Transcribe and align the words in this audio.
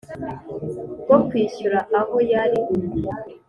Bwo 1.03 1.17
kwishyura 1.27 1.79
aho 1.99 2.15
yari 2.31 2.59